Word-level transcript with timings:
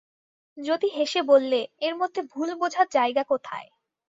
যতী 0.57 0.87
হেসে 0.95 1.21
বললে, 1.23 1.59
এর 1.81 1.93
মধ্যে 1.95 2.21
ভুল 2.31 2.49
বোঝার 2.55 2.87
জায়গা 2.91 3.23
কোথায়। 3.23 3.67